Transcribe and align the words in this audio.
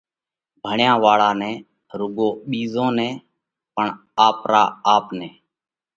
ڀڻيا 0.63 0.91
واۯا 1.03 1.31
نہ 1.39 1.49
رُوڳو 1.97 2.27
ٻِيزون 2.49 2.89
نئہ 2.97 3.09
پڻ 3.75 3.85
آپرا 4.27 4.63
آپ 4.93 5.05
نئہ 5.17 5.29